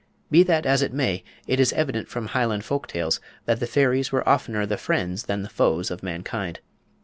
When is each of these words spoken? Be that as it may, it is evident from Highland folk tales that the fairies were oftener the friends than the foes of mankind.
Be 0.31 0.41
that 0.41 0.65
as 0.65 0.81
it 0.81 0.93
may, 0.95 1.23
it 1.45 1.59
is 1.59 1.71
evident 1.73 2.07
from 2.07 2.25
Highland 2.29 2.65
folk 2.65 2.87
tales 2.87 3.19
that 3.45 3.59
the 3.59 3.67
fairies 3.67 4.11
were 4.11 4.27
oftener 4.27 4.65
the 4.65 4.75
friends 4.75 5.25
than 5.25 5.43
the 5.43 5.47
foes 5.47 5.91
of 5.91 6.01
mankind. 6.01 6.59